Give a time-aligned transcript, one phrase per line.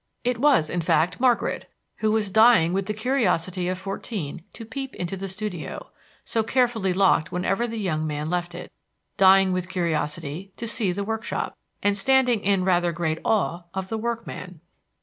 [0.23, 4.95] It was, in fact, Margaret, who was dying with the curiosity of fourteen to peep
[4.95, 5.91] into the studio,
[6.25, 8.71] so carefully locked whenever the young man left it,
[9.17, 13.97] dying with curiosity to see the workshop, and standing in rather great awe of the
[13.99, 14.59] workman.